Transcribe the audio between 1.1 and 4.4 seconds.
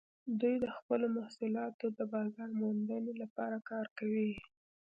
محصولاتو د بازارموندنې لپاره کار کوي